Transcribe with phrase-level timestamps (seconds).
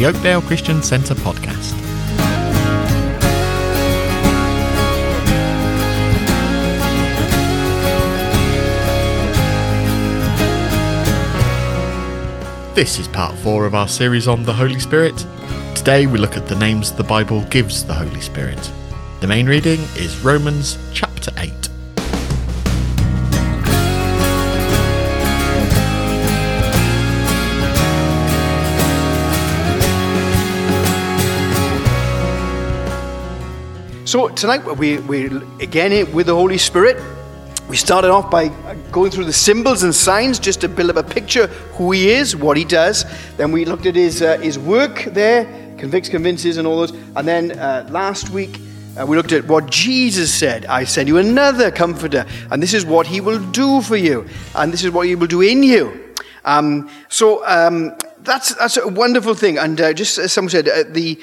[0.00, 1.76] the Oakdale Christian Centre podcast.
[12.74, 15.18] This is part four of our series on the Holy Spirit.
[15.74, 18.72] Today we look at the names the Bible gives the Holy Spirit.
[19.20, 21.69] The main reading is Romans chapter 8.
[34.10, 35.26] So tonight we we
[35.60, 37.00] again with the Holy Spirit.
[37.68, 38.48] We started off by
[38.90, 41.46] going through the symbols and signs just to build up a picture
[41.76, 43.04] who he is, what he does.
[43.36, 45.44] Then we looked at his uh, his work there,
[45.78, 46.90] convicts, convinces, and all those.
[47.14, 48.58] And then uh, last week
[48.98, 50.66] uh, we looked at what Jesus said.
[50.66, 54.72] I send you another comforter, and this is what he will do for you, and
[54.72, 56.16] this is what he will do in you.
[56.44, 59.56] Um, so um, that's that's a wonderful thing.
[59.56, 61.16] And uh, just as someone said, uh, the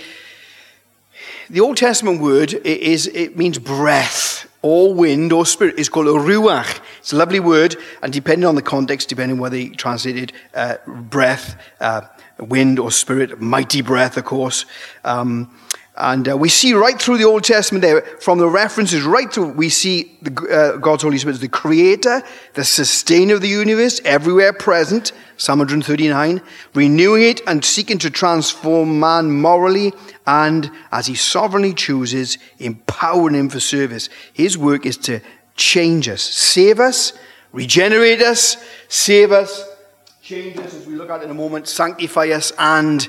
[1.50, 5.76] the Old Testament word is it means breath or wind or spirit.
[5.78, 6.80] It's called a ruach.
[7.00, 11.56] It's a lovely word, and depending on the context, depending whether you translated uh, breath,
[11.80, 12.02] uh,
[12.39, 14.66] wind or spirit, mighty breath, of course.
[15.04, 15.56] Um,
[15.98, 19.50] and uh, we see right through the Old Testament there, from the references right through,
[19.53, 22.22] we see the, uh, God's Holy Spirit as the creator,
[22.54, 26.42] the sustainer of the universe, everywhere present, Psalm 139,
[26.76, 29.92] renewing it and seeking to transform man morally
[30.28, 34.09] and, as he sovereignly chooses, empowering him for service.
[34.34, 35.20] His work is to
[35.56, 37.14] change us, save us,
[37.52, 39.67] regenerate us, save us,
[40.22, 43.08] change us, as we look at in a moment, sanctify us, and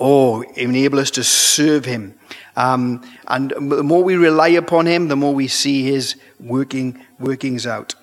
[0.00, 2.14] oh, enable us to serve Him.
[2.56, 7.66] Um, and the more we rely upon Him, the more we see His working workings
[7.66, 7.94] out.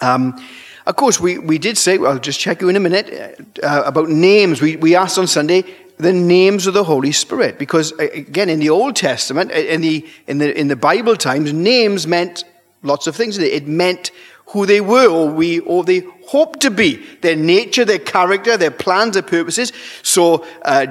[0.00, 0.38] Um,
[0.86, 3.82] of course, we, we did say, well, I'll just check you in a minute, uh,
[3.84, 4.60] about names.
[4.60, 5.64] We, we asked on Sunday
[5.98, 10.38] the names of the Holy Spirit, because again, in the Old Testament, in the, in
[10.38, 12.44] the, in the Bible times, names meant
[12.82, 13.38] lots of things.
[13.38, 14.10] It meant
[14.48, 18.70] who they were or we or they hoped to be their nature their character their
[18.70, 19.72] plans their purposes
[20.02, 20.86] so uh,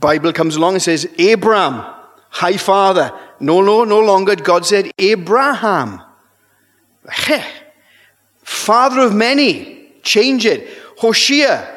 [0.00, 1.84] bible comes along and says abram
[2.30, 6.00] high father no no no longer god said abraham
[8.42, 10.66] father of many change it
[10.98, 11.72] hoshea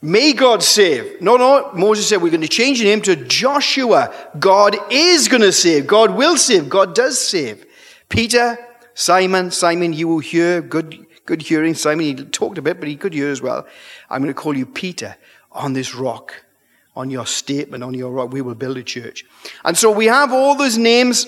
[0.00, 1.20] May God save.
[1.20, 1.72] No, no.
[1.72, 4.14] Moses said we're going to change the name to Joshua.
[4.38, 5.88] God is going to save.
[5.88, 6.68] God will save.
[6.68, 7.66] God does save.
[8.08, 8.58] Peter,
[8.94, 10.60] Simon, Simon, you will hear.
[10.60, 11.74] Good, good hearing.
[11.74, 13.66] Simon, he talked a bit, but he could hear as well.
[14.10, 15.16] I'm going to call you Peter
[15.52, 16.34] on this rock,
[16.96, 18.32] on your statement, on your rock.
[18.32, 19.24] We will build a church.
[19.64, 21.26] And so we have all those names.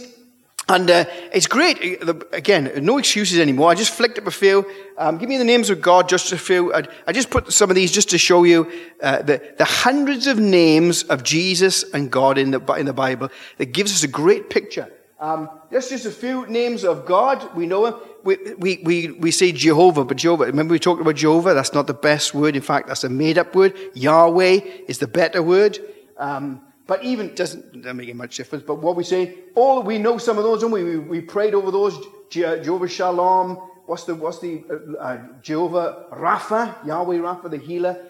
[0.69, 2.03] And uh, it's great.
[2.33, 3.71] Again, no excuses anymore.
[3.71, 4.65] I just flicked up a few.
[4.97, 6.73] Um, give me the names of God, just a few.
[6.73, 8.71] I, I just put some of these just to show you
[9.03, 13.31] uh, the, the hundreds of names of Jesus and God in the, in the Bible
[13.59, 14.89] that gives us a great picture
[15.21, 17.55] um, that's just a few names of God.
[17.55, 17.95] We know him.
[18.25, 21.53] We, we, we, we say Jehovah, but Jehovah, remember we talked about Jehovah?
[21.53, 22.57] That's not the best word.
[22.57, 23.75] In fact, that's a made up word.
[23.95, 25.79] Yahweh is the better word.
[26.17, 28.65] Um, but even, doesn't, make much difference.
[28.67, 30.85] But what we say, all we know some of those, and we?
[30.85, 30.99] we?
[30.99, 31.99] We prayed over those.
[32.31, 33.57] Je- Jehovah Shalom.
[33.87, 38.01] What's the, what's the, uh, uh, Jehovah Rapha, Yahweh Rapha, the healer.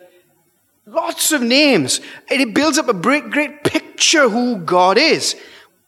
[0.86, 2.00] Lots of names.
[2.30, 5.36] And it builds up a great, great picture who God is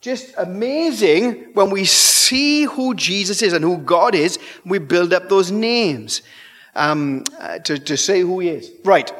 [0.02, 4.36] just amazing when we see who Jesus is and who God is,
[4.66, 6.22] we build up those names
[6.74, 8.72] um, uh, to, to say who he is.
[8.84, 9.12] Right.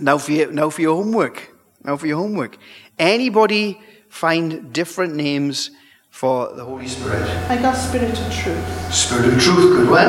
[0.00, 1.54] Now for, your, now for your homework.
[1.84, 2.56] Now for your homework.
[2.98, 3.78] Anybody
[4.08, 5.70] find different names
[6.08, 7.28] for the Holy Spirit?
[7.50, 8.94] I got Spirit of Truth.
[8.94, 10.08] Spirit of Truth, good one.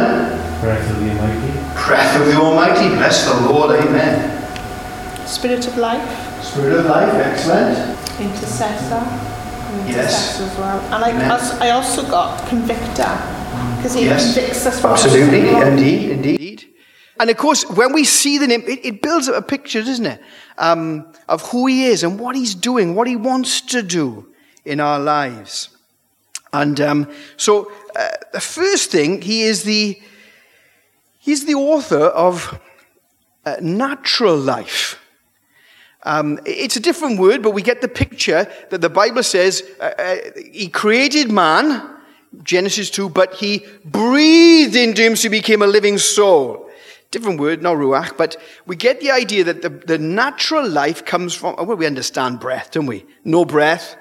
[0.61, 1.85] Breath of the Almighty.
[1.85, 2.95] Breath of the Almighty.
[2.95, 3.71] Bless the Lord.
[3.71, 5.27] Amen.
[5.27, 6.43] Spirit of Life.
[6.45, 7.13] Spirit of Life.
[7.13, 8.21] Excellent.
[8.21, 9.26] Intercessor
[9.87, 10.39] yes.
[10.39, 10.79] as well.
[10.93, 13.11] And I, I also got convictor
[13.77, 14.33] because he yes.
[14.33, 14.83] convicts us.
[14.83, 16.63] Absolutely, indeed, indeed.
[17.19, 20.05] And of course, when we see the name, it, it builds up a picture, doesn't
[20.05, 20.21] it,
[20.57, 24.27] um, of who he is and what he's doing, what he wants to do
[24.65, 25.69] in our lives.
[26.53, 29.99] And um, so, uh, the first thing, he is the
[31.19, 32.59] he's the author of
[33.45, 34.99] uh, natural life.
[36.07, 39.91] Um, it's a different word, but we get the picture that the Bible says uh,
[39.97, 40.15] uh,
[40.53, 41.97] he created man,
[42.43, 46.69] Genesis 2, but he breathed into him so he became a living soul.
[47.11, 51.33] Different word, not ruach, but we get the idea that the, the natural life comes
[51.33, 53.05] from, well, we understand breath, don't we?
[53.25, 53.97] No breath.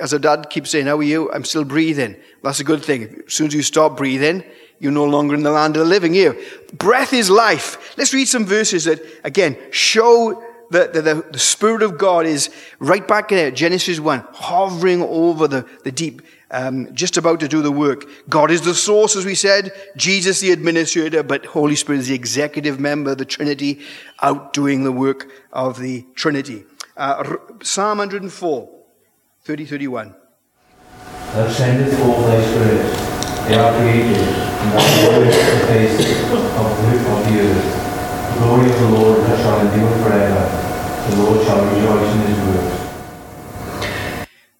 [0.00, 1.30] As a dad keeps saying, How are you?
[1.32, 2.16] I'm still breathing.
[2.42, 3.22] That's a good thing.
[3.26, 4.42] As soon as you stop breathing,
[4.78, 6.14] you're no longer in the land of the living.
[6.14, 6.42] You.
[6.72, 7.96] Breath is life.
[7.98, 13.06] Let's read some verses that, again, show the, the, the, Spirit of God is right
[13.06, 17.70] back there, Genesis 1, hovering over the, the deep, um, just about to do the
[17.70, 18.06] work.
[18.28, 22.14] God is the source, as we said, Jesus the administrator, but Holy Spirit is the
[22.14, 23.80] executive member of the Trinity,
[24.20, 26.64] out doing the work of the Trinity.
[26.96, 28.68] Uh, Psalm 104,
[29.44, 30.14] 30, 31.
[31.32, 37.10] Thou sendest forth thy spirit, they are created, and thou blowest the face of the,
[37.10, 37.82] of the earth.
[38.32, 40.41] The glory of the Lord shall endure forever.
[41.08, 42.42] The Lord shall rejoice in his.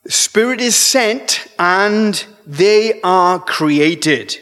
[0.03, 4.37] The Spirit is sent and they are created.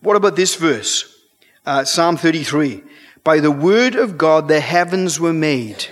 [0.00, 1.26] What about this verse?
[1.66, 2.82] Uh, Psalm 33.
[3.24, 5.86] By the word of God the heavens were made.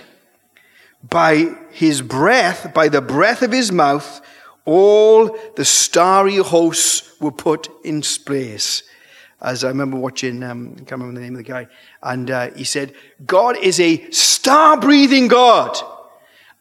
[1.07, 4.21] By his breath, by the breath of his mouth,
[4.65, 8.83] all the starry hosts were put in place.
[9.41, 11.67] As I remember watching, um, I can't remember the name of the guy,
[12.03, 12.93] and uh, he said,
[13.25, 15.77] God is a star breathing God.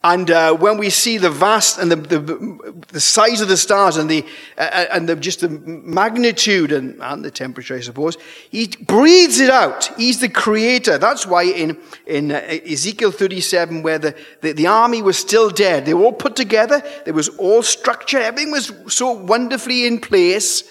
[0.05, 3.97] And uh, when we see the vast and the, the, the size of the stars
[3.97, 4.25] and the
[4.57, 8.17] uh, and the, just the magnitude and, and the temperature, I suppose,
[8.49, 9.91] he breathes it out.
[9.97, 10.99] He's the creator.
[10.99, 11.77] That's why in
[12.07, 16.13] in uh, Ezekiel 37, where the, the, the army was still dead, they were all
[16.13, 16.81] put together.
[17.05, 18.19] There was all structure.
[18.19, 20.63] Everything was so wonderfully in place,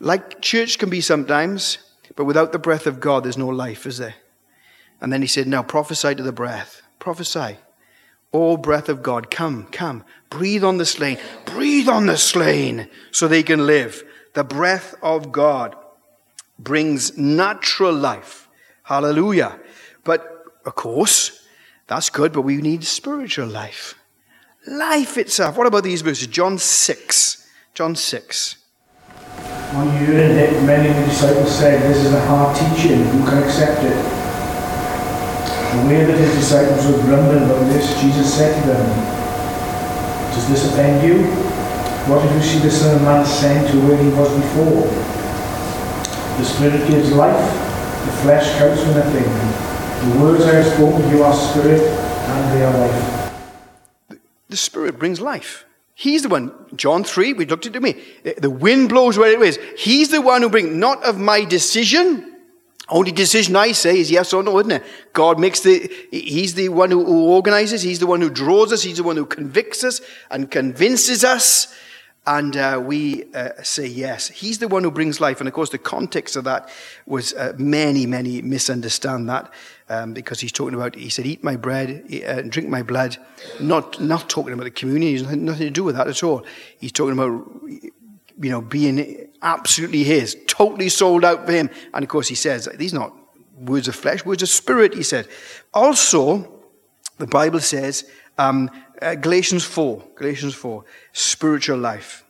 [0.00, 1.78] like church can be sometimes.
[2.16, 4.14] But without the breath of God, there's no life, is there?
[5.00, 6.82] And then he said, "Now prophesy to the breath.
[6.98, 7.58] Prophesy."
[8.32, 13.28] Oh, breath of God, come, come, breathe on the slain, breathe on the slain so
[13.28, 14.02] they can live.
[14.32, 15.76] The breath of God
[16.58, 18.48] brings natural life.
[18.82, 19.60] Hallelujah.
[20.02, 21.46] But, of course,
[21.86, 23.94] that's good, but we need spiritual life.
[24.66, 25.56] Life itself.
[25.56, 26.26] What about these verses?
[26.26, 27.48] John 6.
[27.72, 28.56] John 6.
[29.74, 33.26] When you heard it, many of the disciples said, This is a hard teaching, who
[33.26, 33.98] can accept it?
[35.82, 38.86] Aware that his disciples were grumbling about this, Jesus said to them,
[40.30, 41.26] Does this offend you?
[42.06, 44.86] What if you see the Son of Man ascend to where he was before?
[46.38, 47.34] The Spirit gives life,
[48.06, 49.26] the flesh counts for nothing.
[50.12, 53.34] The words I have spoken to you are spirit and they are life.
[54.48, 55.66] The Spirit brings life.
[55.94, 56.52] He's the one.
[56.74, 58.02] John 3, we looked at it, me.
[58.38, 59.58] The wind blows where it is.
[59.78, 62.34] He's the one who brings, not of my decision,
[62.88, 64.82] only decision I say is yes or no, isn't it?
[65.14, 68.82] God makes the, He's the one who, who organizes, He's the one who draws us,
[68.82, 70.00] He's the one who convicts us
[70.30, 71.74] and convinces us.
[72.26, 74.28] And uh, we uh, say yes.
[74.28, 75.40] He's the one who brings life.
[75.40, 76.70] And of course, the context of that
[77.06, 79.52] was uh, many, many misunderstand that
[79.88, 83.16] um, because he's talking about, he said, eat my bread uh, and drink my blood.
[83.60, 85.12] Not, not talking about the communion.
[85.12, 86.44] He's nothing to do with that at all.
[86.78, 87.46] He's talking about
[88.40, 91.70] you know, being absolutely his, totally sold out for him.
[91.92, 93.14] And of course, he says, these not
[93.56, 95.28] words of flesh, words of spirit, he said.
[95.72, 96.62] Also,
[97.18, 98.70] the Bible says, um,
[99.00, 102.24] uh, Galatians 4, Galatians 4, spiritual life.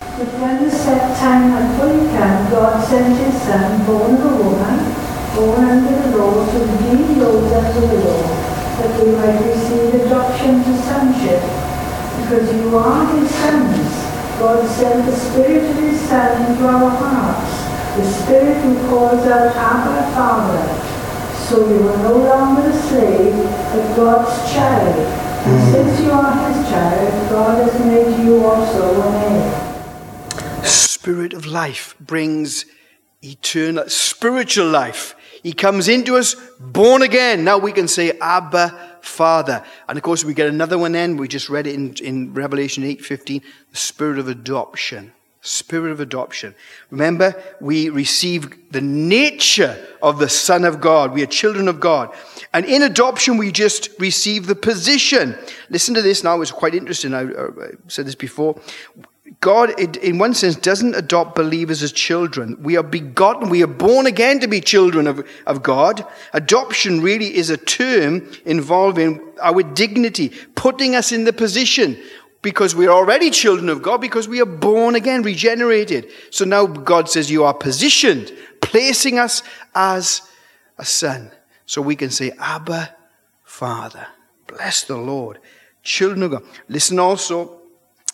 [0.00, 4.36] But when the set time had fully come, God sent his son, born of a
[4.42, 4.94] woman,
[5.34, 8.22] born under the law, to redeem those under the law,
[8.78, 11.42] that we might receive adoption to sonship,
[12.20, 14.10] because you are his sons.
[14.40, 19.54] God sent the Spirit of His Son into our hearts, the Spirit who calls out,
[19.54, 20.62] Abba, Father.
[21.46, 24.96] So you are no longer a slave, but God's child.
[25.44, 25.72] And mm.
[25.72, 30.64] since you are His child, God has made you also an heir.
[30.64, 32.64] Spirit of life brings
[33.20, 35.14] eternal, spiritual life.
[35.42, 37.44] He comes into us born again.
[37.44, 39.64] Now we can say, Abba, Father.
[39.88, 41.16] And of course, we get another one then.
[41.16, 45.12] We just read it in, in Revelation 8:15, the spirit of adoption.
[45.42, 46.54] Spirit of adoption.
[46.90, 51.14] Remember, we receive the nature of the Son of God.
[51.14, 52.14] We are children of God.
[52.52, 55.38] And in adoption, we just receive the position.
[55.70, 57.14] Listen to this now, it's quite interesting.
[57.14, 58.60] I, uh, I said this before.
[59.38, 62.56] God, in one sense, doesn't adopt believers as children.
[62.60, 66.04] We are begotten, we are born again to be children of, of God.
[66.32, 71.96] Adoption really is a term involving our dignity, putting us in the position
[72.42, 76.10] because we are already children of God, because we are born again, regenerated.
[76.30, 79.42] So now God says, You are positioned, placing us
[79.74, 80.22] as
[80.78, 81.30] a son.
[81.66, 82.94] So we can say, Abba,
[83.44, 84.06] Father.
[84.46, 85.38] Bless the Lord.
[85.82, 86.42] Children of God.
[86.68, 87.59] Listen also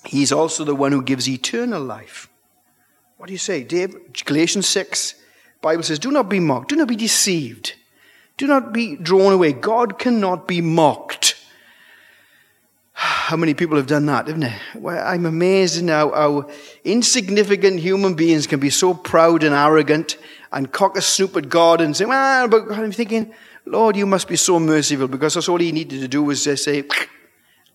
[0.06, 2.28] He's also the one who gives eternal life.
[3.16, 3.96] What do you say, Dave?
[4.24, 5.14] Galatians 6,
[5.60, 7.74] Bible says, Do not be mocked, do not be deceived,
[8.36, 9.52] do not be drawn away.
[9.52, 11.34] God cannot be mocked.
[12.92, 14.54] How many people have done that, haven't they?
[14.76, 16.50] Well, I'm amazed now how
[16.84, 20.16] insignificant human beings can be so proud and arrogant
[20.52, 23.34] and cock a snoop at God and say, Well, but I'm thinking,
[23.64, 26.64] Lord, you must be so merciful because that's all he needed to do was just
[26.64, 26.84] say,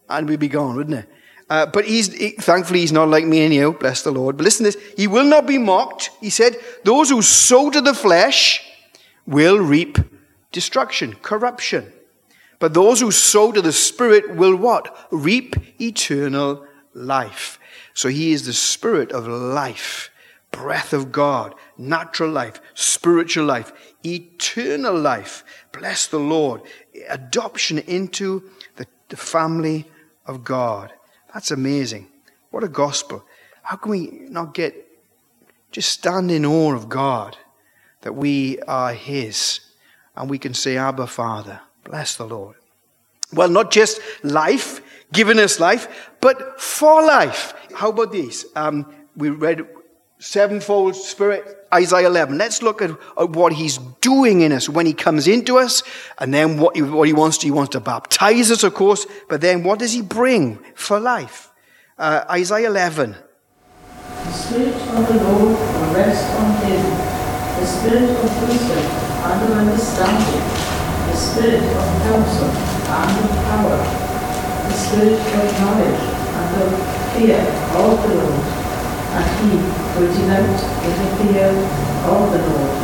[0.07, 1.09] and we'd be gone, wouldn't it?
[1.51, 4.37] Uh, but he's, he, thankfully, he's not like me and you, bless the Lord.
[4.37, 6.09] But listen to this He will not be mocked.
[6.21, 6.55] He said,
[6.85, 8.65] Those who sow to the flesh
[9.27, 9.97] will reap
[10.53, 11.91] destruction, corruption.
[12.59, 14.95] But those who sow to the Spirit will what?
[15.11, 17.59] Reap eternal life.
[17.93, 20.09] So he is the Spirit of life,
[20.51, 23.73] breath of God, natural life, spiritual life,
[24.05, 25.43] eternal life.
[25.73, 26.61] Bless the Lord.
[27.09, 29.91] Adoption into the, the family
[30.25, 30.93] of God.
[31.33, 32.07] That's amazing.
[32.49, 33.23] What a gospel.
[33.63, 34.75] How can we not get,
[35.71, 37.37] just stand in awe of God
[38.01, 39.61] that we are His
[40.15, 41.61] and we can say, Abba, Father.
[41.83, 42.55] Bless the Lord.
[43.33, 44.81] Well, not just life,
[45.13, 47.53] given us life, but for life.
[47.73, 48.45] How about these?
[48.55, 49.65] Um, we read
[50.21, 52.37] sevenfold spirit, Isaiah 11.
[52.37, 55.81] Let's look at, at, what he's doing in us when he comes into us,
[56.19, 57.47] and then what he, what he wants to.
[57.47, 61.51] He wants to baptize us, of course, but then what does he bring for life?
[61.97, 63.15] Uh, Isaiah 11.
[63.91, 66.85] The Spirit of the Lord will rest on him,
[67.59, 68.85] the Spirit of wisdom
[69.25, 70.41] and of understanding,
[71.09, 73.77] the Spirit of counsel and of power,
[74.69, 76.01] the Spirit of knowledge
[76.37, 77.41] and of fear
[77.73, 78.70] of the Lord
[79.11, 79.57] and he
[79.91, 81.51] in the fear
[82.07, 82.77] of the Lord.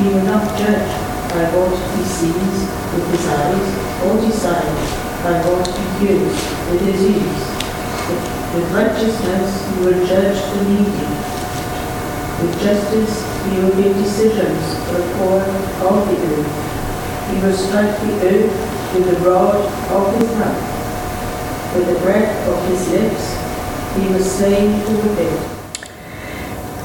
[0.00, 0.88] He will not judge
[1.28, 2.58] by what he sees
[2.94, 3.68] with his eyes,
[4.06, 4.72] or decide
[5.20, 6.32] by what he hears
[6.70, 7.40] with his ears.
[8.54, 11.12] With righteousness he will judge the needy.
[12.40, 15.40] With justice he will make decisions for the poor
[15.92, 16.52] of the earth.
[17.28, 19.60] He will strike the earth with the rod
[19.92, 21.74] of his mouth.
[21.74, 23.43] With the breath of his lips
[23.94, 25.24] he was to the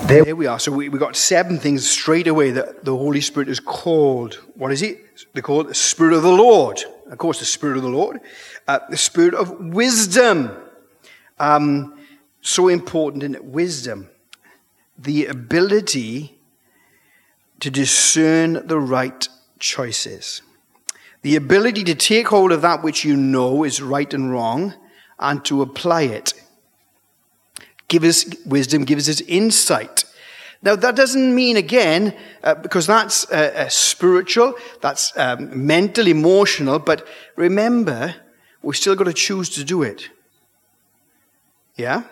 [0.08, 0.60] There, there we are.
[0.60, 4.36] So we, we got seven things straight away that the Holy Spirit is called.
[4.54, 4.98] What is he?
[5.34, 6.84] They call it the Spirit of the Lord.
[7.10, 8.20] Of course, the Spirit of the Lord.
[8.68, 10.51] Uh, the Spirit of wisdom.
[11.39, 12.00] Um,
[12.42, 13.44] so important in it.
[13.44, 14.10] Wisdom.
[14.98, 16.38] The ability
[17.60, 20.44] to discern the right choices.
[21.24, 24.75] The ability to take hold of that which you know is right and wrong
[25.18, 26.34] and to apply it
[27.89, 30.05] give us wisdom, gives us insight.
[30.62, 36.79] Now, that doesn't mean, again, uh, because that's uh, uh, spiritual, that's um, mental, emotional,
[36.79, 38.15] but remember,
[38.62, 40.10] we've still got to choose to do it.
[41.75, 42.03] Yeah?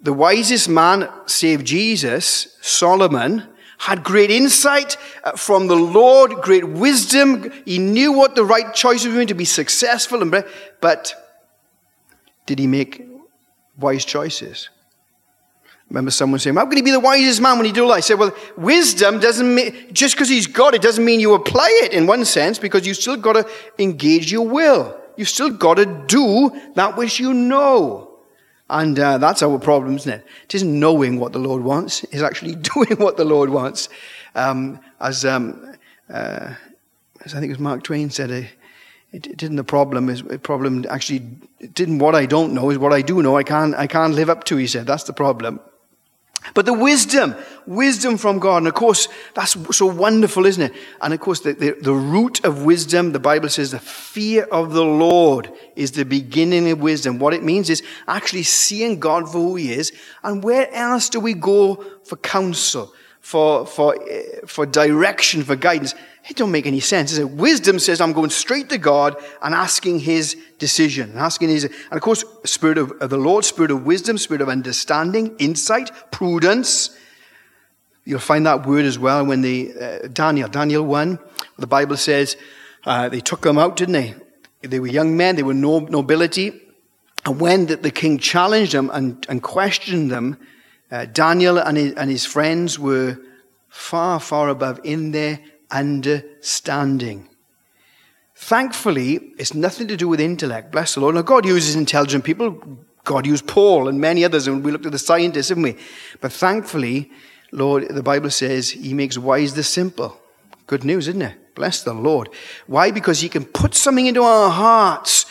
[0.00, 3.46] The wisest man, save Jesus, Solomon,
[3.78, 7.52] had great insight uh, from the Lord, great wisdom.
[7.64, 10.44] He knew what the right choice was going to be successful, and,
[10.80, 11.14] but
[12.46, 13.06] did he make
[13.78, 14.68] wise choices?
[15.92, 17.96] Remember someone saying, How can he be the wisest man when he do all that?
[17.96, 21.68] I said, Well, wisdom doesn't mean, just because he's got it doesn't mean you apply
[21.84, 23.46] it in one sense, because you still got to
[23.78, 24.98] engage your will.
[25.16, 28.08] You still got to do that which you know.
[28.70, 30.26] And uh, that's our problem, isn't it?
[30.44, 33.90] It isn't knowing what the Lord wants, it's actually doing what the Lord wants.
[34.34, 35.76] Um, as, um,
[36.08, 36.54] uh,
[37.22, 38.48] as I think it was Mark Twain said, uh,
[39.12, 40.08] it, isn't the problem.
[40.08, 41.18] Is the problem actually
[41.74, 43.36] didn't what I don't know is what I do know.
[43.36, 44.56] I can't I can't live up to.
[44.56, 45.60] He said that's the problem.
[46.54, 48.58] But the wisdom, wisdom from God.
[48.58, 50.72] And of course, that's so wonderful, isn't it?
[51.00, 54.72] And of course, the, the, the, root of wisdom, the Bible says the fear of
[54.72, 57.18] the Lord is the beginning of wisdom.
[57.18, 59.92] What it means is actually seeing God for who He is.
[60.24, 65.94] And where else do we go for counsel, for, for, eh, for direction, for guidance?
[66.28, 67.16] It don't make any sense.
[67.16, 67.28] It?
[67.30, 71.92] Wisdom says I'm going straight to God and asking His decision, and asking His, and
[71.92, 76.96] of course, Spirit of, of the Lord, Spirit of wisdom, Spirit of understanding, insight, prudence.
[78.04, 81.18] You'll find that word as well when the uh, Daniel, Daniel one,
[81.58, 82.36] the Bible says
[82.84, 84.14] uh, they took them out, didn't they?
[84.62, 86.60] They were young men, they were no, nobility,
[87.24, 90.38] and when the, the, king challenged them and, and questioned them,
[90.90, 93.18] uh, Daniel and his, and his friends were
[93.68, 95.38] far, far above in their
[95.72, 97.28] understanding.
[98.36, 100.70] Thankfully, it's nothing to do with intellect.
[100.72, 101.14] Bless the Lord.
[101.14, 102.60] Now, God uses intelligent people.
[103.04, 105.76] God used Paul and many others, and we looked at the scientists, didn't we?
[106.20, 107.10] But thankfully,
[107.50, 110.20] Lord, the Bible says He makes wise the simple.
[110.66, 111.54] Good news, isn't it?
[111.54, 112.30] Bless the Lord.
[112.66, 112.90] Why?
[112.90, 115.26] Because He can put something into our hearts.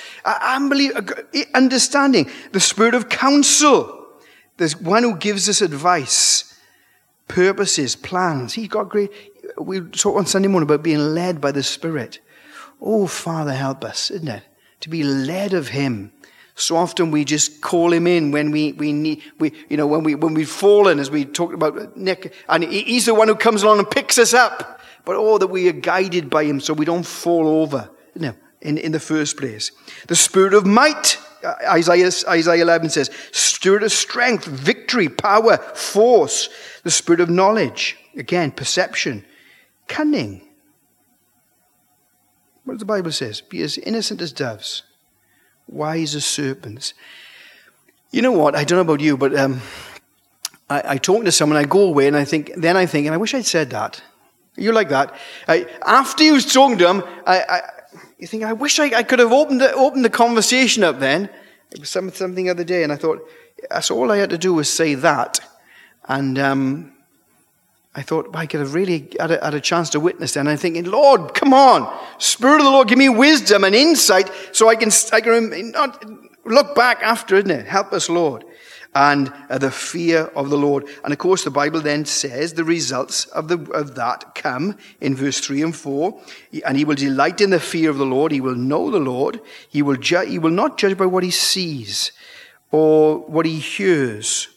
[1.54, 2.30] Understanding.
[2.52, 4.06] The spirit of counsel.
[4.58, 6.60] There's one who gives us advice,
[7.28, 8.54] purposes, plans.
[8.54, 9.12] He's got great
[9.58, 12.20] we talk on Sunday morning about being led by the Spirit.
[12.82, 14.44] Oh, Father, help us, isn't it?
[14.82, 16.12] To be led of Him.
[16.56, 20.04] So often we just call Him in when we, we need, we, you know, when
[20.04, 23.64] we, when we've fallen, as we talked about Nick, and He's the one who comes
[23.64, 24.82] along and picks us up.
[25.06, 28.78] but oh, that we are guided by Him so we don't fall over no, in,
[28.78, 29.72] in the first place.
[30.08, 36.50] The Spirit of might, uh, Isaiah, Isaiah 11 says, Spirit of strength, victory, power, force.
[36.84, 39.26] The Spirit of knowledge, again, perception,
[39.88, 40.42] cunning.
[42.64, 43.42] What the Bible says?
[43.42, 44.84] Be as innocent as doves,
[45.68, 46.94] wise as serpents.
[48.12, 48.56] You know what?
[48.56, 49.62] I don't know about you, but um,
[50.70, 53.14] I, I talk to someone, I go away, and I think, then I think, and
[53.14, 54.02] I wish I'd said that.
[54.58, 55.16] You like that?
[55.48, 57.62] I, after you was talking to him, I, I,
[58.20, 61.30] you think, I wish I, I could have opened the, opened the conversation up then.
[61.72, 63.26] It was some, something the other day, and I thought,
[63.70, 65.40] that's all I had to do was say that.
[66.08, 66.94] And um,
[67.94, 70.42] I thought, well, I could have really had a, had a chance to witness that.
[70.42, 71.94] And I'm thinking, Lord, come on.
[72.20, 76.04] Spirit of the Lord, give me wisdom and insight so I can, I can not
[76.46, 77.68] look back after, isn't it?
[77.68, 78.46] Help us, Lord.
[78.94, 80.86] And uh, the fear of the Lord.
[81.04, 85.16] And of course, the Bible then says the results of, the, of that come in
[85.16, 86.22] verse 3 and 4.
[86.66, 88.32] And he will delight in the fear of the Lord.
[88.32, 89.42] He will know the Lord.
[89.68, 92.14] He will, ju- he will not judge by what he sees
[92.72, 94.48] or what he hears.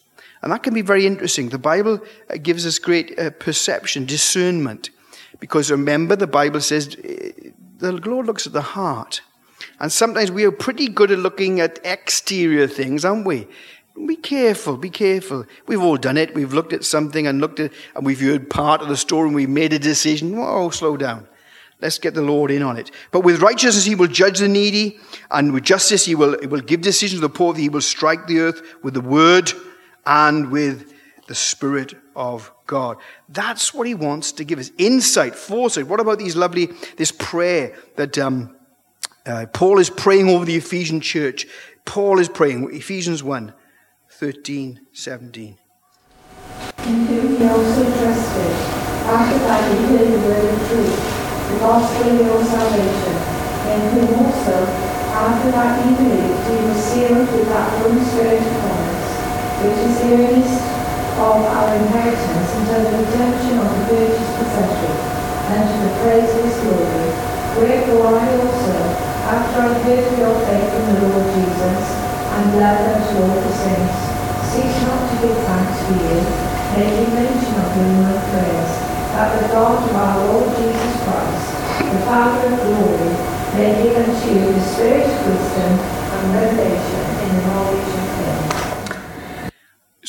[0.44, 1.48] And that can be very interesting.
[1.48, 4.90] The Bible uh, gives us great uh, perception, discernment.
[5.40, 9.22] Because remember, the Bible says uh, the Lord looks at the heart.
[9.80, 13.48] And sometimes we are pretty good at looking at exterior things, aren't we?
[14.06, 15.46] Be careful, be careful.
[15.66, 16.34] We've all done it.
[16.34, 19.34] We've looked at something and looked at, and we've heard part of the story and
[19.34, 20.36] we've made a decision.
[20.36, 21.26] Whoa, slow down.
[21.80, 22.90] Let's get the Lord in on it.
[23.12, 24.98] But with righteousness, he will judge the needy,
[25.30, 27.54] and with justice, he will, he will give decisions to the poor.
[27.54, 29.50] He will strike the earth with the word
[30.06, 30.92] and with
[31.26, 32.98] the Spirit of God.
[33.28, 35.86] That's what he wants to give us insight, foresight.
[35.86, 38.56] What about these lovely, this prayer that um,
[39.26, 41.46] uh, Paul is praying over the Ephesian church?
[41.84, 43.52] Paul is praying, Ephesians 1
[44.10, 45.58] 13, 17.
[46.86, 48.52] In whom he also trusted,
[49.10, 53.16] after that he heard the word of truth, the gospel of your salvation,
[53.68, 54.66] in whom also,
[55.12, 58.83] after that he believed, he was sealed with that Holy Spirit of promise,
[59.64, 60.60] which is the earnest
[61.16, 64.92] of our inheritance until the redemption of the purchased possession,
[65.56, 67.08] and to the praise of his glory.
[67.56, 68.76] Wherefore I also,
[69.24, 71.80] after I heard of your faith in the Lord Jesus,
[72.34, 73.98] and love unto all the saints,
[74.52, 76.18] cease not to give thanks for you,
[76.76, 78.72] making mention of you in my prayers,
[79.16, 81.46] that the God of our Lord Jesus Christ,
[81.78, 83.14] the Father of glory,
[83.54, 88.53] may give unto you the spirit of wisdom and revelation in the knowledge of him.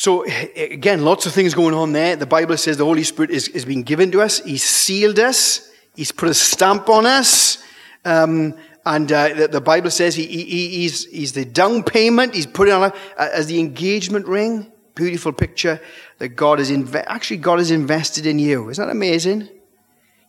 [0.05, 2.15] So, again, lots of things going on there.
[2.15, 4.37] The Bible says the Holy Spirit is, is being given to us.
[4.37, 5.67] He's sealed us.
[5.95, 7.57] He's put a stamp on us.
[8.05, 8.53] Um,
[8.85, 12.35] and uh, the, the, Bible says he, he, he's, he's the down payment.
[12.35, 14.71] He's put it on a, as the engagement ring.
[14.93, 15.81] Beautiful picture
[16.19, 18.69] that God is inve- actually God is invested in you.
[18.69, 19.49] Isn't that amazing?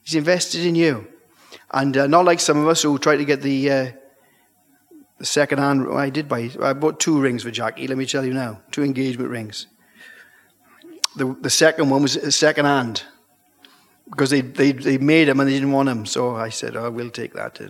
[0.04, 1.06] He's invested in you,
[1.70, 3.92] and uh, not like some of us who try to get the uh,
[5.18, 5.86] the second hand.
[5.92, 6.50] I did buy.
[6.60, 7.86] I bought two rings for Jackie.
[7.86, 9.66] Let me tell you now, two engagement rings.
[11.16, 13.02] The the second one was second hand
[14.10, 16.06] because they, they, they made them and they didn't want them.
[16.06, 17.60] So I said, oh, we'll take that.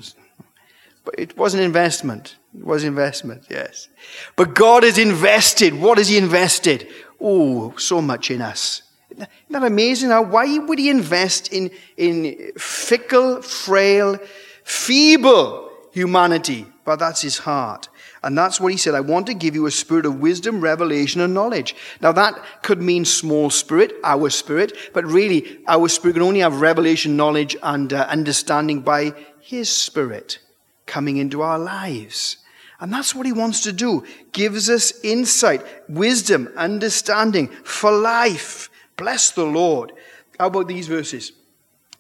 [1.04, 2.36] But it was an investment.
[2.56, 3.88] It was investment, yes.
[4.34, 5.74] But God has invested.
[5.74, 6.88] What has He invested?
[7.20, 8.82] Oh, so much in us.
[9.10, 10.10] Isn't that amazing?
[10.10, 14.18] Why would He invest in, in fickle, frail,
[14.64, 16.66] feeble humanity?
[16.86, 17.90] But that's His heart.
[18.26, 18.96] And that's what he said.
[18.96, 21.76] I want to give you a spirit of wisdom, revelation, and knowledge.
[22.00, 26.60] Now, that could mean small spirit, our spirit, but really, our spirit can only have
[26.60, 30.40] revelation, knowledge, and uh, understanding by his spirit
[30.86, 32.38] coming into our lives.
[32.80, 34.04] And that's what he wants to do.
[34.32, 38.70] Gives us insight, wisdom, understanding for life.
[38.96, 39.92] Bless the Lord.
[40.36, 41.30] How about these verses?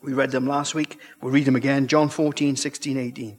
[0.02, 0.98] We read them last week.
[1.22, 1.86] We'll read them again.
[1.86, 3.38] John 14, 16, 18.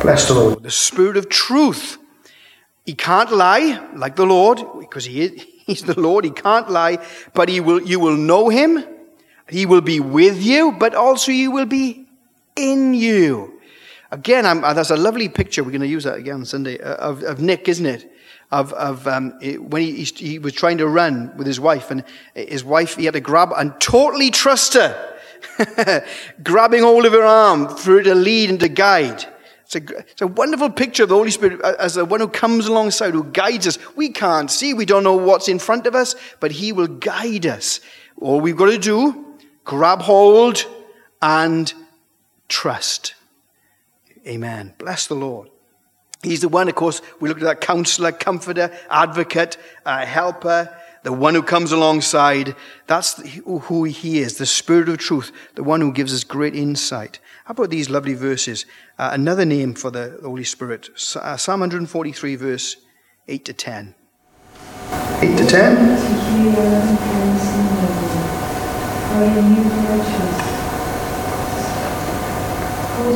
[0.00, 0.62] Bless the Lord.
[0.62, 1.98] The Spirit of truth.
[2.86, 6.24] He can't lie like the Lord, because he is, he's the Lord.
[6.24, 8.82] He can't lie, but he will, you will know him.
[9.48, 12.06] He will be with you, but also he will be
[12.56, 13.60] in you.
[14.10, 15.62] Again, I'm, uh, that's a lovely picture.
[15.62, 18.10] We're going to use that again on Sunday uh, of, of Nick, isn't it?
[18.50, 19.32] Of, of um,
[19.68, 23.14] when he, he was trying to run with his wife, and his wife, he had
[23.14, 25.16] to grab and totally trust her.
[26.42, 29.26] grabbing hold of her arm for her to lead and to guide.
[29.72, 32.66] It's a, it's a wonderful picture of the Holy Spirit as the one who comes
[32.66, 33.78] alongside, who guides us.
[33.94, 37.46] We can't see, we don't know what's in front of us, but He will guide
[37.46, 37.78] us.
[38.20, 40.66] All we've got to do, grab hold
[41.22, 41.72] and
[42.48, 43.14] trust.
[44.26, 44.74] Amen.
[44.76, 45.48] Bless the Lord.
[46.24, 49.56] He's the one, of course, we looked at that counselor, comforter, advocate,
[49.86, 52.56] uh, helper, the one who comes alongside.
[52.88, 57.20] That's who he is, the Spirit of truth, the one who gives us great insight.
[57.50, 58.64] How about these lovely verses?
[58.96, 62.76] Uh, another name for the Holy Spirit uh, Psalm 143, verse
[63.26, 63.92] 8 to 10.
[65.20, 65.76] 8 to 10.
[65.90, 66.04] Cause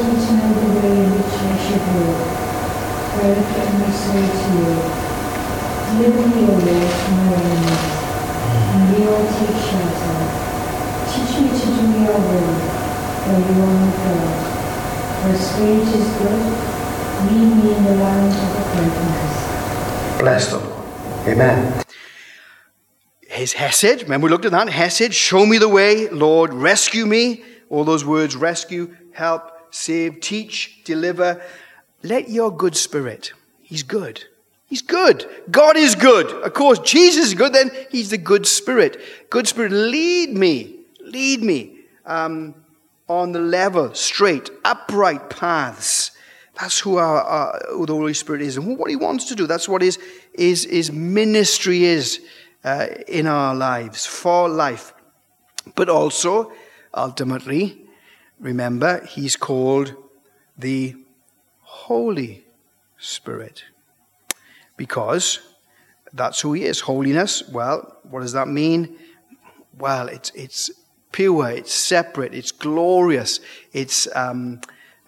[0.03, 2.19] me to know the way in which I should walk.
[3.15, 4.83] Pray let me say to you,
[5.95, 7.87] Deliver me, O Lord, from my enemies,
[8.51, 10.19] and you will take shelter.
[11.07, 12.74] Teach me to do your will,
[13.25, 14.29] for you are my God.
[15.23, 16.45] For a spirit is good,
[17.25, 20.21] lead me in the land of uprightness.
[20.21, 21.29] Bless the Lord.
[21.29, 21.85] Amen.
[23.29, 24.69] His Hesed, remember we looked at that?
[24.69, 27.43] Hesed, show me the way, Lord, rescue me.
[27.71, 31.43] All those words, rescue, help, save, teach, deliver.
[32.03, 33.33] Let your good spirit,
[33.63, 34.25] he's good.
[34.67, 35.29] He's good.
[35.51, 36.27] God is good.
[36.27, 39.01] Of course, Jesus is good, then he's the good spirit.
[39.31, 42.55] Good spirit, lead me, lead me um,
[43.09, 46.11] on the level, straight, upright paths.
[46.59, 49.47] That's who, our, our, who the Holy Spirit is and what he wants to do.
[49.47, 49.99] That's what his,
[50.35, 52.21] his, his ministry is
[52.63, 54.95] uh, in our lives, for life.
[55.75, 56.53] But also,
[56.95, 57.83] ultimately,
[58.39, 59.95] remember, he's called
[60.57, 60.95] the
[61.63, 62.45] Holy
[62.99, 63.65] Spirit
[64.77, 65.41] because
[66.13, 66.81] that's who he is.
[66.81, 68.97] Holiness, well, what does that mean?
[69.77, 70.71] Well, it's, it's
[71.15, 73.39] pure, it's separate, it's glorious,
[73.73, 74.61] it's, um,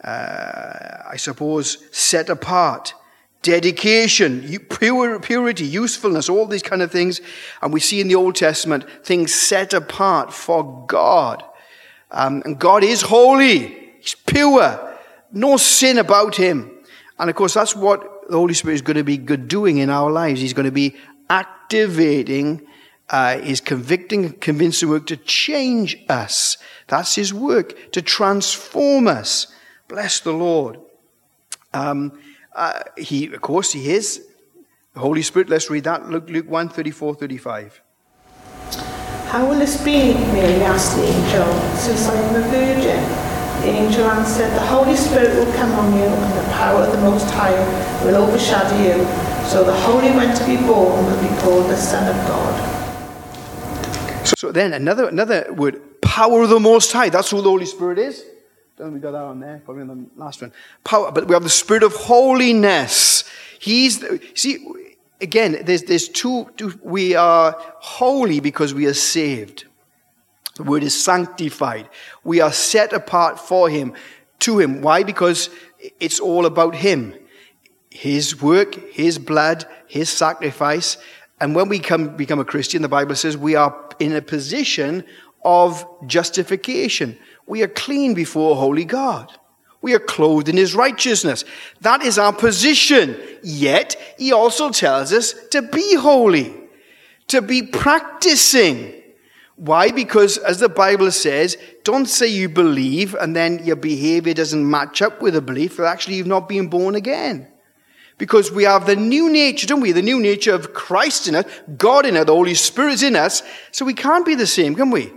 [0.04, 2.94] uh, I suppose, set apart.
[3.42, 4.40] Dedication,
[4.70, 7.20] purity, usefulness, all these kind of things.
[7.60, 11.44] And we see in the Old Testament things set apart for God.
[12.12, 13.92] Um, and God is holy.
[14.00, 14.96] He's pure.
[15.32, 16.70] No sin about him.
[17.18, 19.90] And of course, that's what the Holy Spirit is going to be good doing in
[19.90, 20.40] our lives.
[20.40, 20.94] He's going to be
[21.28, 22.66] activating
[23.10, 26.56] uh, his convicting, convincing work to change us.
[26.88, 29.46] That's his work, to transform us.
[29.88, 30.80] Bless the Lord.
[31.72, 32.18] Um,
[32.54, 34.26] uh, he, of course, he is
[34.94, 35.48] the Holy Spirit.
[35.48, 36.08] Let's read that.
[36.08, 37.82] Luke, Luke 1 34, 35.
[39.28, 40.14] How will this be?
[40.32, 43.26] Mary asked the angel, since I am a virgin.
[43.60, 47.00] The angel answered, The Holy Spirit will come on you, and the power of the
[47.02, 47.56] Most High
[48.04, 49.04] will overshadow you.
[49.46, 52.55] So the Holy One to be born will be called the Son of God.
[54.36, 57.08] So then another another word, power of the Most High.
[57.08, 58.24] That's who the Holy Spirit is.
[58.76, 59.62] Don't we got that on there?
[59.64, 60.52] Probably on the last one.
[60.84, 63.24] Power, but we have the Spirit of holiness.
[63.58, 64.66] He's the, see
[65.20, 69.64] again, there's, there's two, two, we are holy because we are saved.
[70.56, 71.88] The word is sanctified.
[72.24, 73.94] We are set apart for Him,
[74.40, 74.82] to Him.
[74.82, 75.02] Why?
[75.02, 75.50] Because
[76.00, 77.14] it's all about Him.
[77.90, 80.98] His work, His blood, His sacrifice.
[81.40, 85.04] And when we come, become a Christian, the Bible says we are in a position
[85.44, 87.18] of justification.
[87.46, 89.30] We are clean before holy God.
[89.82, 91.44] We are clothed in his righteousness.
[91.82, 93.16] That is our position.
[93.42, 96.52] Yet, he also tells us to be holy,
[97.28, 98.94] to be practicing.
[99.56, 99.90] Why?
[99.90, 105.02] Because, as the Bible says, don't say you believe and then your behavior doesn't match
[105.02, 107.46] up with the belief that actually you've not been born again.
[108.18, 109.92] Because we have the new nature, don't we?
[109.92, 111.44] The new nature of Christ in us,
[111.76, 113.42] God in us, the Holy Spirit's in us.
[113.72, 115.12] So we can't be the same, can we?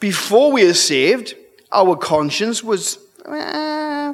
[0.00, 1.34] Before we are saved,
[1.72, 4.12] our conscience was eh,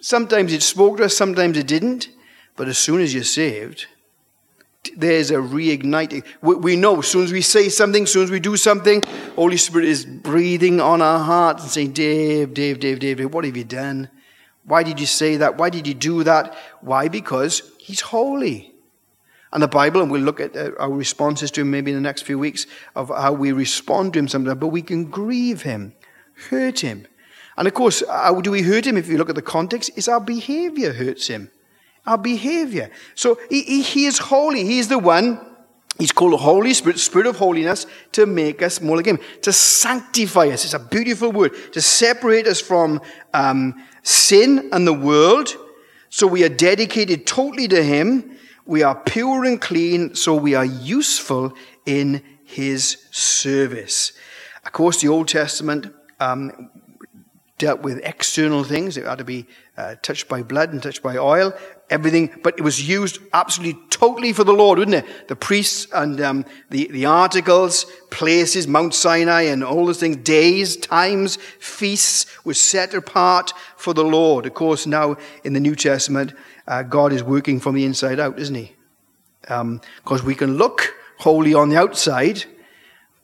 [0.00, 2.08] sometimes it spoke to us, sometimes it didn't.
[2.56, 3.86] But as soon as you're saved,
[4.96, 6.24] there's a reigniting.
[6.42, 9.02] We know as soon as we say something, as soon as we do something,
[9.34, 13.56] Holy Spirit is breathing on our hearts and saying, Dave, Dave, Dave, Dave, what have
[13.56, 14.10] you done?
[14.66, 15.56] Why did you say that?
[15.56, 16.54] Why did you do that?
[16.80, 17.08] Why?
[17.08, 18.72] Because He's holy.
[19.52, 22.02] And the Bible, and we'll look at uh, our responses to Him maybe in the
[22.02, 25.94] next few weeks of how we respond to Him sometimes, but we can grieve Him,
[26.50, 27.06] hurt Him,
[27.56, 28.96] and of course, how do we hurt him?
[28.96, 31.50] If you look at the context, is our behavior hurts him.
[32.06, 32.90] Our behavior.
[33.14, 34.64] So he, he, he is holy.
[34.64, 35.40] He is the one,
[35.98, 39.52] he's called the Holy Spirit, Spirit of holiness, to make us more like him, to
[39.52, 40.64] sanctify us.
[40.64, 41.52] It's a beautiful word.
[41.72, 43.00] To separate us from
[43.32, 43.74] um,
[44.06, 45.56] sin and the world.
[46.10, 48.36] So we are dedicated totally to him.
[48.64, 54.12] We are pure and clean, so we are useful in his service.
[54.64, 56.70] Of course, the Old Testament um,
[57.58, 58.96] dealt with external things.
[58.96, 61.54] It had to be uh, touched by blood and touched by oil,
[61.88, 62.38] everything.
[62.42, 65.28] But it was used absolutely totally for the Lord, wouldn't it?
[65.28, 70.76] The priests and um, the, the articles, places, Mount Sinai and all those things, days,
[70.76, 74.44] times, feasts were set apart for the Lord.
[74.44, 76.34] Of course, now in the New Testament,
[76.66, 78.72] uh, God is working from the inside out, isn't he?
[79.42, 82.44] Because we can look holy on the outside,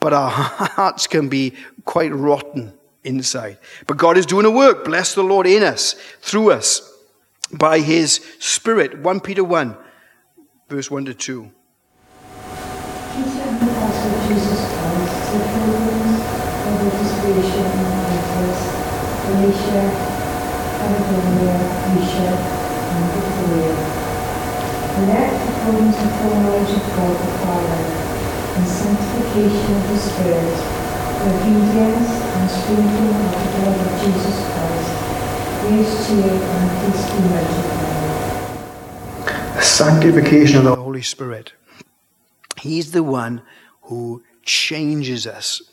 [0.00, 1.52] but our hearts can be
[1.84, 2.72] quite rotten
[3.04, 3.58] inside.
[3.86, 6.88] But God is doing a work, bless the Lord, in us, through us,
[7.52, 8.98] by his Spirit.
[8.98, 9.76] 1 Peter 1,
[10.68, 11.50] verse 1 to 2.
[13.12, 16.20] Teach and apostle Jesus Christ, the pilgrims
[16.64, 18.60] of the dispensation in Pontus,
[19.26, 19.84] Galatia,
[20.80, 21.56] Cappadocia,
[21.92, 22.32] Asia,
[22.92, 23.74] and Bithynia.
[24.92, 26.32] Elect according to the
[26.72, 27.80] of God the Father,
[28.56, 30.81] and sanctification of the Spirit,
[31.22, 34.92] obedience and sprinkling of the blood of Jesus Christ,
[35.62, 37.82] grace to you and peace be multiplied.
[39.62, 41.52] Sanctification of the Holy Spirit.
[42.60, 43.42] He's the one
[43.82, 45.71] who changes us.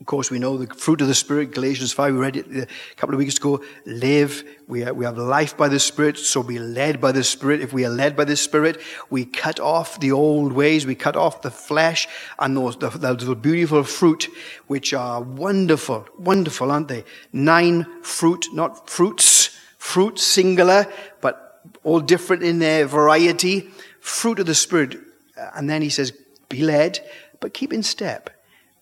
[0.00, 2.94] Of course, we know the fruit of the Spirit, Galatians 5, we read it a
[2.96, 3.62] couple of weeks ago.
[3.84, 4.44] Live.
[4.66, 7.60] We, are, we have life by the Spirit, so be led by the Spirit.
[7.60, 11.16] If we are led by the Spirit, we cut off the old ways, we cut
[11.16, 12.08] off the flesh
[12.38, 14.28] and those, the, the beautiful fruit,
[14.68, 17.04] which are wonderful, wonderful, aren't they?
[17.34, 20.86] Nine fruit, not fruits, fruit singular,
[21.20, 23.68] but all different in their variety.
[24.00, 24.96] Fruit of the Spirit.
[25.54, 26.10] And then he says,
[26.48, 27.00] be led,
[27.38, 28.30] but keep in step.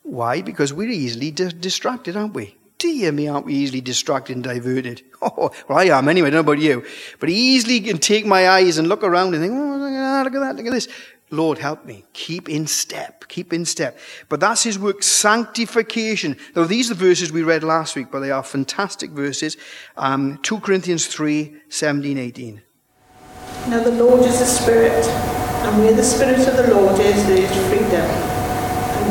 [0.08, 0.40] Why?
[0.40, 2.56] Because we're easily di- distracted, aren't we?
[2.78, 5.02] Dear me, aren't we easily distracted and diverted?
[5.20, 6.84] Oh, well, I am anyway, I don't know about you.
[7.18, 10.54] But easily can take my eyes and look around and think, oh, look at that,
[10.54, 10.86] look at this.
[11.32, 12.04] Lord, help me.
[12.12, 13.26] Keep in step.
[13.26, 13.98] Keep in step.
[14.28, 16.36] But that's his work, sanctification.
[16.54, 19.56] Now, these are the verses we read last week, but they are fantastic verses.
[19.96, 22.62] Um, 2 Corinthians 3 17, 18.
[23.66, 27.38] Now the Lord is the Spirit, and where the Spirit of the Lord is, there
[27.38, 28.37] is freedom.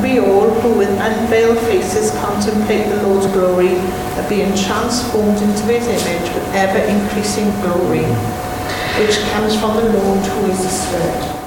[0.01, 5.87] We all, who with unveiled faces contemplate the Lord's glory, are being transformed into his
[5.87, 8.05] image with ever increasing glory,
[8.99, 11.37] which comes from the Lord who is the Spirit.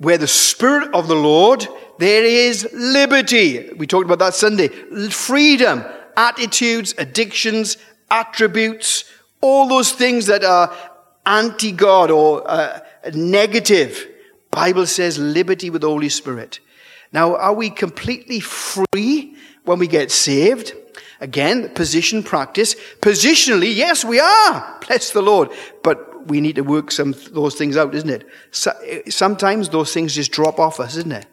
[0.00, 3.70] Where the Spirit of the Lord, there is liberty.
[3.76, 4.68] We talked about that Sunday.
[5.10, 5.84] Freedom,
[6.16, 7.76] attitudes, addictions,
[8.10, 9.04] attributes,
[9.40, 10.74] all those things that are
[11.26, 12.80] anti God or uh,
[13.14, 14.08] negative.
[14.50, 16.60] Bible says liberty with the Holy Spirit.
[17.14, 20.74] Now, are we completely free when we get saved?
[21.20, 22.74] Again, position practice.
[23.00, 24.80] Positionally, yes, we are.
[24.84, 25.50] Bless the Lord.
[25.84, 28.26] But we need to work some those things out, isn't it?
[28.50, 28.72] So,
[29.08, 31.26] sometimes those things just drop off us, isn't it?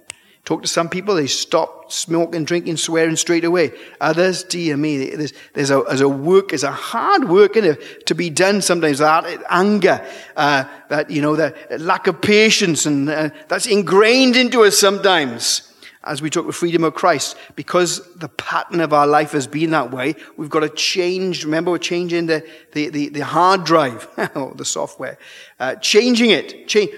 [0.45, 3.71] Talk to some people, they stop smoking, drinking, swearing straight away.
[4.01, 8.07] Others, dear me, there's, there's, a, there's a work, there's a hard work in it
[8.07, 8.99] to be done sometimes.
[8.99, 14.63] That anger, uh, that, you know, that lack of patience, and uh, that's ingrained into
[14.63, 15.70] us sometimes
[16.03, 19.69] as we talk the freedom of Christ, because the pattern of our life has been
[19.71, 21.45] that way, we've got to change.
[21.45, 25.17] Remember, we're changing the, the, the, the hard drive, or the software,
[25.59, 26.91] uh, changing it change,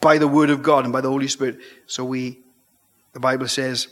[0.00, 1.58] by the Word of God and by the Holy Spirit.
[1.86, 2.38] So we,
[3.12, 3.88] the Bible says,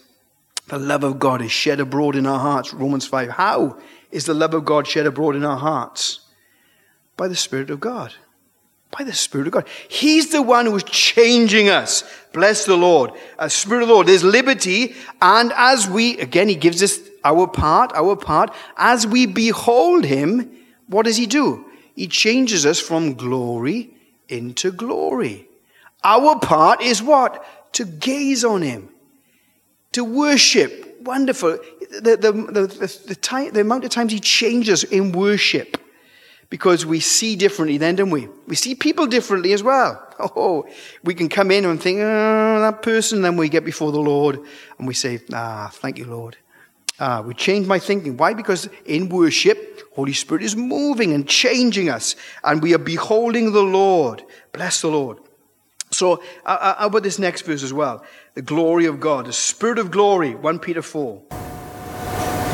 [0.69, 2.73] the love of God is shed abroad in our hearts.
[2.73, 3.31] Romans 5.
[3.31, 3.79] How
[4.11, 6.21] is the love of God shed abroad in our hearts?
[7.17, 8.15] By the Spirit of God
[8.97, 9.69] by the Spirit of God.
[9.89, 12.05] He's the one who's changing us.
[12.33, 13.13] Bless the Lord.
[13.39, 14.07] Uh, Spirit of the Lord.
[14.07, 14.95] There's liberty.
[15.21, 18.55] And as we, again, He gives us our part, our part.
[18.77, 20.51] As we behold Him,
[20.87, 21.65] what does He do?
[21.97, 23.91] He changes us from glory
[24.29, 25.49] into glory.
[26.03, 27.45] Our part is what?
[27.75, 28.89] To gaze on Him,
[29.93, 30.99] to worship.
[31.01, 31.59] Wonderful.
[31.91, 35.79] The, the, the, the, the, time, the amount of times He changes in worship
[36.51, 38.29] because we see differently then, don't we?
[38.47, 40.01] We see people differently as well.
[40.37, 40.65] Oh,
[41.03, 44.39] we can come in and think, oh, that person, then we get before the Lord
[44.79, 46.37] and we say, ah, thank you, Lord.
[47.01, 48.17] Ah, we change my thinking.
[48.17, 48.33] Why?
[48.33, 53.63] Because in worship, Holy Spirit is moving and changing us, and we are beholding the
[53.63, 54.23] Lord.
[54.53, 55.19] Bless the Lord.
[55.91, 58.05] So, uh, uh how about this next verse as well?
[58.35, 61.23] The glory of God, the Spirit of glory, 1 Peter 4.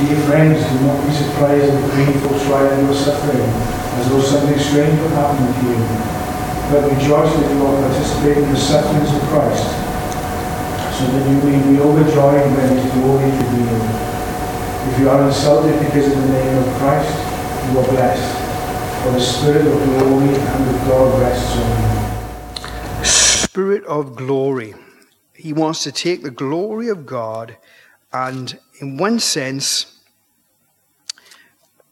[0.01, 4.21] Dear friends, do not be surprised at the painful trial you are suffering, as though
[4.21, 5.79] something strange would happen to you.
[6.71, 9.67] But rejoice that you are participating in the sufferings of Christ,
[10.99, 13.91] so that you may be overjoyed when his glory is revealed.
[14.93, 17.11] If you are insulted because of the name of Christ,
[17.67, 23.05] you are blessed, for the Spirit of glory and of God rests on you.
[23.05, 24.75] Spirit of glory.
[25.35, 27.57] He wants to take the glory of God
[28.13, 30.00] and, in one sense,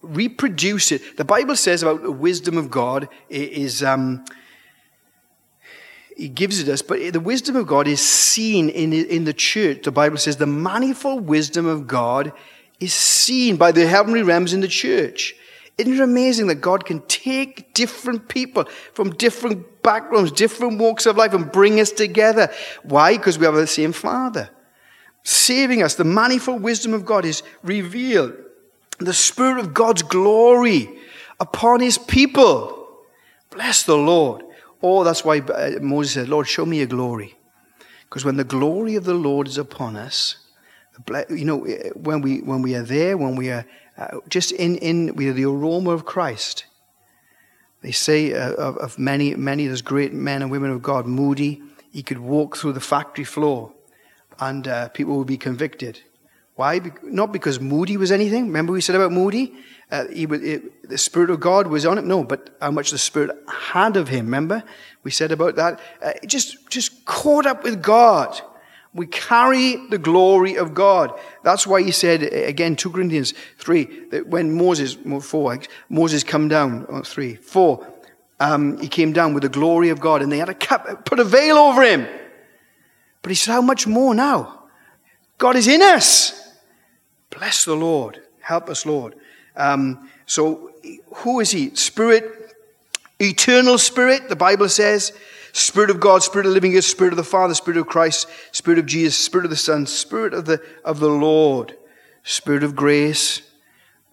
[0.02, 1.16] reproduce it.
[1.16, 4.24] The Bible says about the wisdom of God is, um,
[6.16, 9.82] He gives it us, but the wisdom of God is seen in, in the church.
[9.82, 12.32] The Bible says the manifold wisdom of God
[12.80, 15.34] is seen by the heavenly realms in the church.
[15.78, 21.16] Isn't it amazing that God can take different people from different backgrounds, different walks of
[21.16, 22.52] life, and bring us together?
[22.82, 23.16] Why?
[23.16, 24.50] Because we have the same Father.
[25.22, 25.94] Saving us.
[25.94, 28.34] The manifold wisdom of God is revealed.
[28.98, 30.98] The Spirit of God's glory
[31.40, 32.88] upon His people.
[33.50, 34.44] Bless the Lord.
[34.82, 37.36] Oh, that's why uh, Moses said, Lord, show me your glory.
[38.08, 40.36] Because when the glory of the Lord is upon us,
[41.28, 41.58] you know,
[41.94, 43.64] when we, when we are there, when we are
[43.98, 46.64] uh, just in, in we are the aroma of Christ.
[47.82, 51.06] They say uh, of, of, many, many of those great men and women of God,
[51.06, 53.72] Moody, he could walk through the factory floor
[54.40, 56.00] and uh, people would be convicted.
[56.58, 56.80] Why?
[57.04, 58.46] Not because Moody was anything.
[58.46, 59.54] Remember we said about Moody?
[59.92, 62.08] Uh, he, the Spirit of God was on him.
[62.08, 64.24] No, but how much the Spirit had of him.
[64.24, 64.64] Remember?
[65.04, 65.78] We said about that.
[66.02, 68.40] Uh, just, just caught up with God.
[68.92, 71.16] We carry the glory of God.
[71.44, 76.86] That's why he said, again, 2 Corinthians 3, that when Moses, 4, Moses come down,
[76.88, 77.86] oh, 3, 4,
[78.40, 81.20] um, he came down with the glory of God and they had a cap, put
[81.20, 82.08] a veil over him.
[83.22, 84.64] But he said, how much more now?
[85.38, 86.46] God is in us.
[87.30, 88.22] Bless the Lord.
[88.40, 89.14] Help us, Lord.
[89.56, 90.72] Um, so
[91.16, 91.74] who is he?
[91.74, 92.54] Spirit,
[93.20, 95.12] eternal spirit, the Bible says.
[95.52, 98.78] Spirit of God, Spirit of living God, Spirit of the Father, Spirit of Christ, Spirit
[98.78, 101.76] of Jesus, Spirit of the Son, Spirit of the, of the Lord,
[102.22, 103.42] Spirit of grace.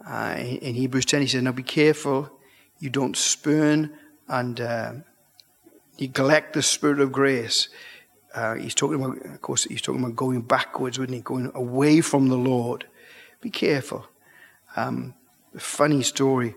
[0.07, 2.31] Uh, in Hebrews 10, he says, Now be careful
[2.79, 3.97] you don't spurn
[4.27, 4.93] and uh,
[5.99, 7.69] neglect the Spirit of grace.
[8.33, 11.21] Uh, he's talking about, of course, he's talking about going backwards, wouldn't he?
[11.21, 12.85] Going away from the Lord.
[13.45, 14.07] Be careful.
[14.75, 15.13] Um,
[15.55, 16.55] funny story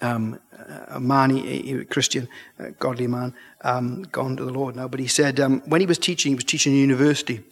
[0.00, 0.38] um,
[0.86, 2.28] a man, a, Christian,
[2.60, 4.86] a godly man, um, gone to the Lord now.
[4.86, 7.42] But he said um, when he was teaching, he was teaching in university.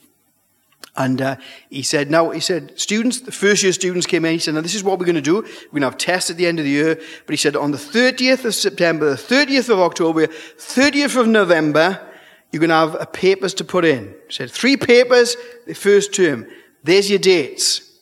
[0.95, 1.37] And uh,
[1.71, 4.61] he said, now, he said, students, the first year students came in, he said, now
[4.61, 5.43] this is what we're going to do.
[5.43, 6.95] We're going to have tests at the end of the year.
[6.95, 12.01] But he said, on the 30th of September, the 30th of October, 30th of November,
[12.53, 14.15] you're going to have papers to put in.
[14.29, 16.47] He said, three papers, the first term.
[16.85, 17.94] There's your dates.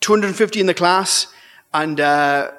[0.00, 1.26] 250 in the class,
[1.74, 2.50] and uh,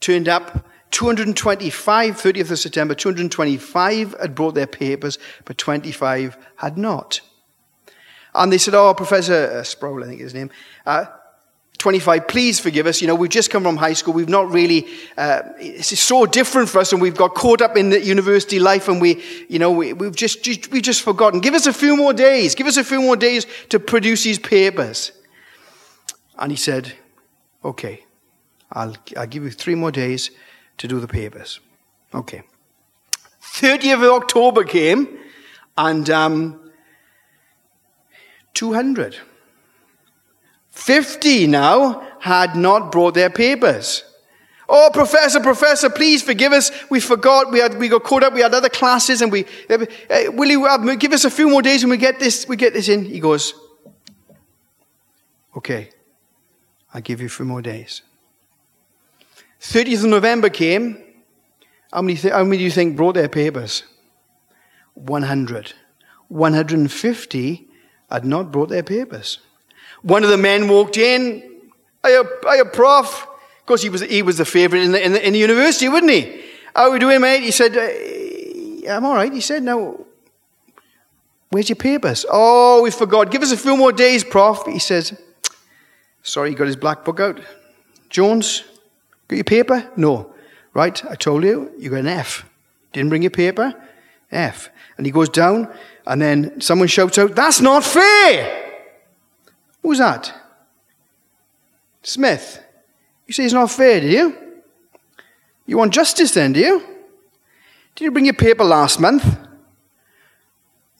[0.00, 7.20] turned up 225, 30th of September, 225 had brought their papers, but 25 had not.
[8.34, 10.50] And they said, Oh, Professor uh, Sproul, I think his name,
[10.86, 11.06] uh,
[11.78, 13.00] 25, please forgive us.
[13.00, 14.14] You know, we've just come from high school.
[14.14, 14.86] We've not really,
[15.18, 18.88] uh, it's so different for us, and we've got caught up in the university life,
[18.88, 21.40] and we, you know, we, have just, just, we've just forgotten.
[21.40, 22.54] Give us a few more days.
[22.54, 25.12] Give us a few more days to produce these papers.
[26.38, 26.92] And he said,
[27.64, 28.04] Okay,
[28.72, 30.30] I'll, I'll give you three more days
[30.78, 31.60] to do the papers.
[32.12, 32.42] Okay.
[33.42, 35.18] 30th of October came,
[35.78, 36.60] and um,
[38.54, 39.16] 200.
[40.70, 44.04] 50 now had not brought their papers.
[44.68, 46.70] Oh, professor, professor, please forgive us.
[46.90, 47.52] We forgot.
[47.52, 48.32] We had we got caught up.
[48.32, 49.84] We had other classes, and we uh,
[50.32, 52.72] will you uh, give us a few more days and we get this we get
[52.72, 53.04] this in.
[53.04, 53.54] He goes,
[55.54, 55.90] okay,
[56.94, 58.02] I'll give you a few more days.
[59.60, 61.02] 30th of November came.
[61.92, 63.82] How many, th- how many do you think brought their papers?
[64.94, 65.74] 100.
[66.28, 67.68] 150
[68.10, 69.38] had not brought their papers.
[70.02, 71.42] One of the men walked in.
[72.04, 73.26] Hiya prof.
[73.26, 75.88] Of course, he was, he was the favorite in the, in, the, in the university,
[75.88, 76.44] wouldn't he?
[76.76, 77.42] How are we doing, mate?
[77.42, 79.32] He said, uh, I'm all right.
[79.32, 80.06] He said, no,
[81.50, 82.26] where's your papers?
[82.30, 83.30] Oh, we forgot.
[83.30, 84.64] Give us a few more days, prof.
[84.66, 85.18] He says,
[86.24, 87.40] sorry, he got his black book out.
[88.10, 88.64] Jones,
[89.28, 89.90] Got your paper?
[89.96, 90.34] No.
[90.72, 92.44] Right, I told you, you got an F.
[92.92, 93.74] Didn't bring your paper?
[94.30, 94.70] F.
[94.96, 95.72] And he goes down,
[96.06, 98.72] and then someone shouts out, That's not fair!
[99.82, 100.32] Who's that?
[102.02, 102.60] Smith.
[103.26, 104.36] You say it's not fair, do you?
[105.66, 106.82] You want justice then, do you?
[107.94, 109.38] Did you bring your paper last month?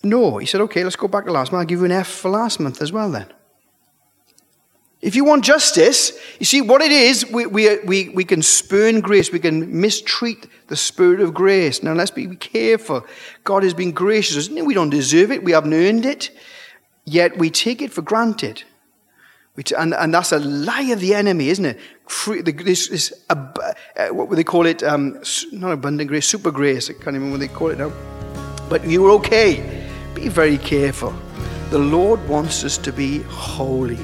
[0.03, 0.39] No.
[0.39, 1.61] He said, Okay, let's go back to last month.
[1.61, 3.27] I'll give you an F for last month as well then.
[5.05, 9.03] If you want justice, you see what it is, we, we, we, we can spurn
[9.03, 11.83] grace, we can mistreat the spirit of grace.
[11.83, 13.05] Now let's be careful.
[13.45, 14.49] God has been gracious.
[14.49, 16.31] We don't deserve it, we haven't earned it,
[17.05, 18.65] yet we take it for granted.
[19.77, 21.79] and, and that's a lie of the enemy, isn't it?
[22.07, 24.83] Free, the, this, this uh, what would they call it?
[24.83, 25.21] Um,
[25.53, 26.89] not abundant grace, super grace.
[26.89, 27.93] I can't even remember what they call it now.
[28.71, 29.87] But you're okay.
[30.15, 31.15] Be very careful.
[31.69, 33.99] The Lord wants us to be holy